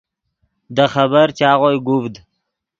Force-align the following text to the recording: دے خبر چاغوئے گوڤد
دے 0.75 0.85
خبر 0.93 1.27
چاغوئے 1.39 1.77
گوڤد 1.85 2.15